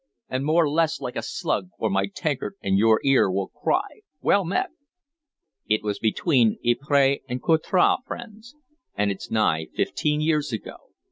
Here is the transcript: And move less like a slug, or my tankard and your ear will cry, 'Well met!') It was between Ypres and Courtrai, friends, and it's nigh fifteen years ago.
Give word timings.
And 0.29 0.43
move 0.43 0.65
less 0.67 0.99
like 0.99 1.15
a 1.15 1.21
slug, 1.21 1.69
or 1.77 1.87
my 1.91 2.07
tankard 2.07 2.55
and 2.63 2.75
your 2.75 2.99
ear 3.03 3.29
will 3.29 3.49
cry, 3.49 4.01
'Well 4.19 4.43
met!') 4.43 4.69
It 5.67 5.83
was 5.83 5.99
between 5.99 6.57
Ypres 6.65 7.19
and 7.29 7.39
Courtrai, 7.39 7.97
friends, 8.07 8.55
and 8.95 9.11
it's 9.11 9.29
nigh 9.29 9.67
fifteen 9.75 10.19
years 10.19 10.51
ago. 10.51 10.77